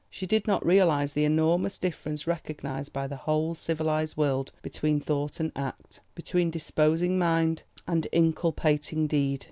She 0.09 0.25
did 0.25 0.47
not 0.47 0.65
realise 0.65 1.11
the 1.11 1.25
enormous 1.25 1.77
difference 1.77 2.25
recognised 2.25 2.91
by 2.91 3.05
the 3.05 3.17
whole 3.17 3.53
civilised 3.53 4.17
world 4.17 4.51
between 4.63 4.99
thought 4.99 5.39
and 5.39 5.51
act, 5.55 5.99
between 6.15 6.49
disposing 6.49 7.19
mind 7.19 7.61
and 7.85 8.07
inculpating 8.11 9.05
deed. 9.05 9.39